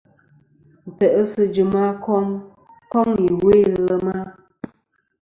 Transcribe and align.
Ntè'sɨ 0.91 1.41
jɨm 1.53 1.71
a 1.83 1.85
kom 2.93 3.07
iwo 3.31 3.49
i 3.61 3.63
lema. 3.87 4.15